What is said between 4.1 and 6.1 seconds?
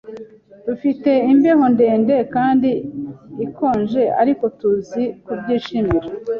ariko tuzi kubyishimira.